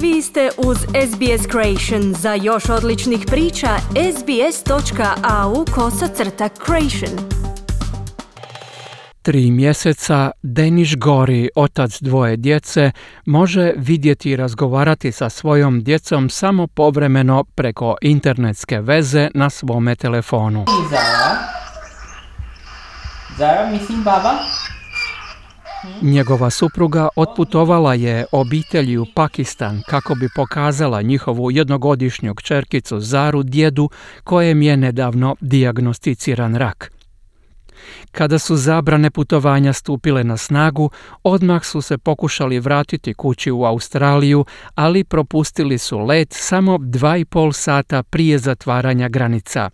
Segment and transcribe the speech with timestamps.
[0.00, 2.14] Vi ste uz SBS Creation.
[2.14, 3.68] Za još odličnih priča,
[4.18, 7.28] sbs.au kosacrta creation.
[9.22, 12.90] Tri mjeseca Deniš Gori, otac dvoje djece,
[13.26, 20.64] može vidjeti i razgovarati sa svojom djecom samo povremeno preko internetske veze na svome telefonu.
[20.90, 21.38] Zara.
[23.38, 24.32] Zara missing Baba?
[26.02, 33.90] Njegova supruga otputovala je obitelji u Pakistan kako bi pokazala njihovu jednogodišnju kćerkicu Zaru djedu
[34.24, 36.92] kojem je nedavno dijagnosticiran rak.
[38.12, 40.90] Kada su zabrane putovanja stupile na snagu,
[41.22, 47.24] odmah su se pokušali vratiti kući u Australiju, ali propustili su let samo dva i
[47.24, 49.70] pol sata prije zatvaranja granica.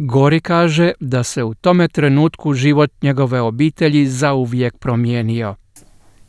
[0.00, 5.54] Gori kaže da se u tome trenutku život njegove obitelji zauvijek promijenio.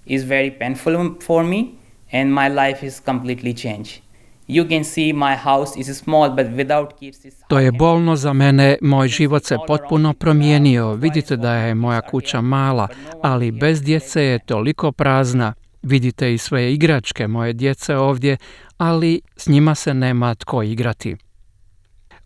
[0.06, 0.94] Is very painful
[1.26, 1.64] for me
[2.12, 4.02] and my life is completely changed.
[4.48, 8.34] You can see my house is small but without kids is To je bolno za
[8.34, 10.94] mene, moj život se potpuno promijenio.
[10.94, 12.88] Vidite da je moja kuća mala,
[13.22, 15.54] ali bez djece je toliko prazna.
[15.82, 18.38] Vidite i sve igračke moje djece ovdje,
[18.78, 21.16] ali s njima se nema tko igrati.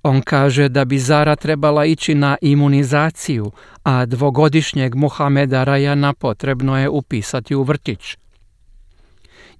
[0.03, 3.51] On kaže da bi Zara trebala ići na imunizaciju,
[3.83, 8.17] a dvogodišnjeg Muhameda Rajana potrebno je upisati u vrtić.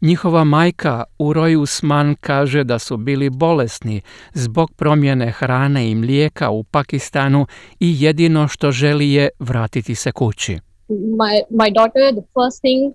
[0.02, 4.02] Njihova majka Uroj Usman kaže da su bili bolesni
[4.34, 7.46] zbog promjene hrane i mlijeka u Pakistanu
[7.80, 10.60] i jedino što želi je vratiti se kući.
[10.90, 12.94] my my daughter the first thing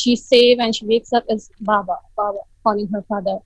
[0.00, 3.36] she say when she wakes up is baba baba calling her father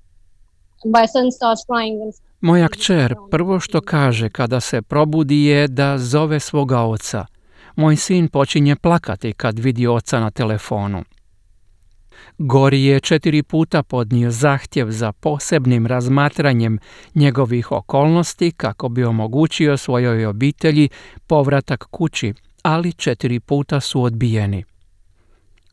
[2.40, 7.26] Moja kćer prvo što kaže kada se probudi je da zove svoga oca.
[7.76, 11.04] Moj sin počinje plakati kad vidi oca na telefonu.
[12.38, 16.78] Gori je četiri puta podnio zahtjev za posebnim razmatranjem
[17.14, 20.88] njegovih okolnosti kako bi omogućio svojoj obitelji
[21.26, 24.64] povratak kući, ali četiri puta su odbijeni.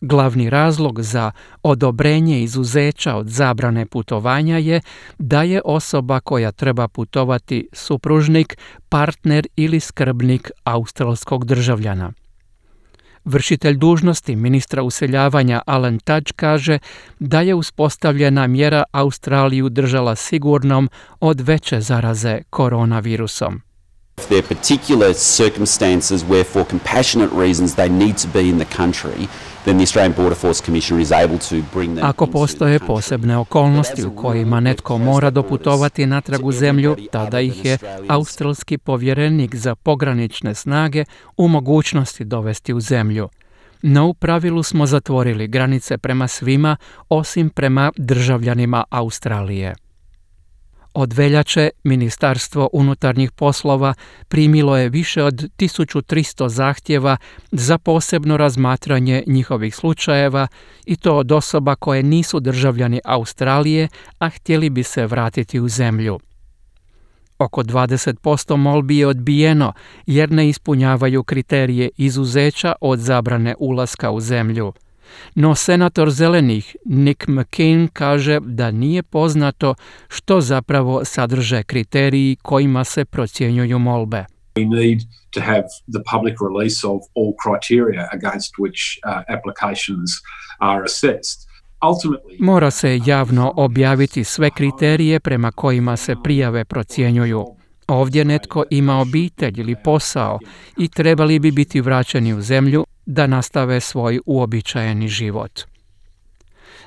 [0.01, 1.31] Glavni razlog za
[1.63, 4.81] odobrenje izuzeća od zabrane putovanja je
[5.17, 8.57] da je osoba koja treba putovati supružnik,
[8.89, 12.11] partner ili skrbnik australskog državljana.
[13.25, 16.79] Vršitelj dužnosti ministra useljavanja Alan Tudge kaže
[17.19, 23.61] da je uspostavljena mjera Australiju držala sigurnom od veće zaraze koronavirusom.
[24.17, 29.27] If there particular circumstances where for compassionate reasons they need to be in the country,
[32.01, 37.77] Ako postoje posebne okolnosti u kojima netko mora doputovati natrag u zemlju, tada ih je
[38.07, 41.05] australski povjerenik za pogranične snage
[41.37, 43.29] u mogućnosti dovesti u zemlju.
[43.81, 46.77] No u pravilu smo zatvorili granice prema svima
[47.09, 49.75] osim prema državljanima Australije.
[50.99, 53.93] Od veljače Ministarstvo unutarnjih poslova
[54.27, 57.17] primilo je više od 1300 zahtjeva
[57.51, 60.47] za posebno razmatranje njihovih slučajeva
[60.85, 63.87] i to od osoba koje nisu državljani Australije,
[64.19, 66.19] a htjeli bi se vratiti u zemlju.
[67.39, 69.73] Oko 20% molbi je odbijeno
[70.05, 74.73] jer ne ispunjavaju kriterije izuzeća od zabrane ulaska u zemlju.
[75.35, 79.75] No senator zelenih Nick McCain kaže da nije poznato
[80.07, 84.25] što zapravo sadrže kriteriji kojima se procjenjuju molbe.
[84.57, 84.99] we need
[85.31, 90.09] to have the public release of all criteria against which uh, applications
[90.59, 91.47] are assessed.
[92.39, 97.45] Mora se javno objaviti sve kriterije prema kojima se prijave procjenjuju.
[97.87, 100.39] Ovdje netko ima obitelj ili posao
[100.77, 105.61] i trebali bi biti vraćeni u zemlju da nastave svoj uobičajeni život.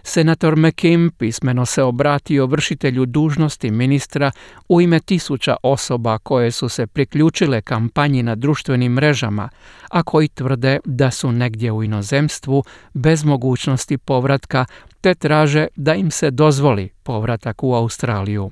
[0.03, 4.31] Senator McKim pismeno se obratio vršitelju dužnosti ministra
[4.69, 9.48] u ime tisuća osoba koje su se priključile kampanji na društvenim mrežama,
[9.91, 12.64] a koji tvrde da su negdje u inozemstvu
[12.94, 14.64] bez mogućnosti povratka
[15.00, 18.50] te traže da im se dozvoli povratak u Australiju.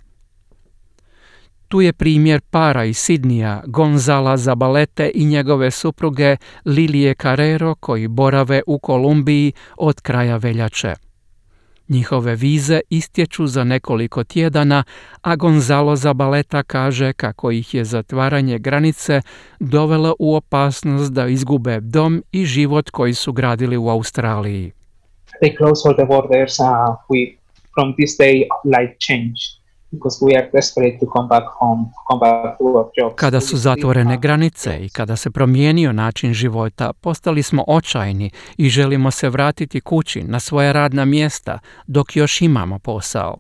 [1.69, 8.63] Tu je primjer para iz Sidnija, Gonzala Zabalete i njegove supruge Lilije Carrero koji borave
[8.67, 10.95] u Kolumbiji od kraja veljače.
[11.89, 14.85] Njihove vize istječu za nekoliko tjedana,
[15.23, 19.21] a Gonzalo Zabaleta kaže kako ih je zatvaranje granice
[19.61, 24.73] dovelo u opasnost da izgube dom i život koji su gradili u Australiji.
[25.41, 27.39] they close all the borders, uh, we
[27.75, 29.58] from this day life changed.
[33.17, 39.11] Kada su zatvorene granice i kada se promijenio način života, postali smo očajni i želimo
[39.11, 43.37] se vratiti kući na svoja radna mjesta dok još imamo posao.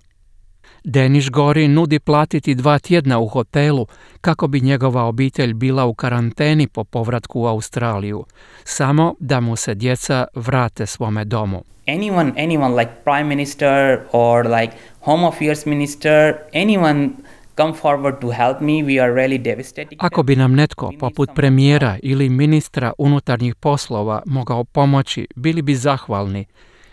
[0.90, 3.86] Deniš Gori nudi platiti dva tjedna u hotelu
[4.20, 8.24] kako bi njegova obitelj bila u karanteni po povratku u Australiju,
[8.64, 11.62] samo da mu se djeca vrate svome domu.
[11.86, 17.08] Anyone, anyone like prime minister or like home affairs minister, anyone
[17.56, 18.72] come forward to help me.
[18.72, 19.98] We are really devastated.
[19.98, 26.44] Ako bi nam netko poput premijera ili ministra unutarnjih poslova mogao pomoći, bili bi zahvalni.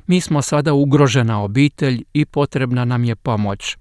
[0.07, 3.77] Mi smo sada ugrožena obitelj i potrebna nam je pomoć.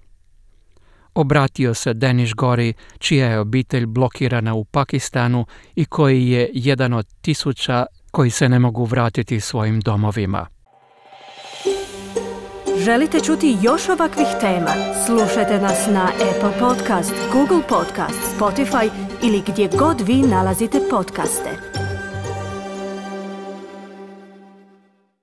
[1.15, 5.45] Obratio se Deniš Gori, čija je obitelj blokirana u Pakistanu
[5.75, 10.47] i koji je jedan od tisuća koji se ne mogu vratiti svojim domovima.
[12.77, 14.71] Želite čuti još ovakvih tema?
[15.05, 18.89] Slušajte nas na Apple Podcast, Google Podcast, Spotify
[19.23, 21.64] ili gdje god vi nalazite podcaste.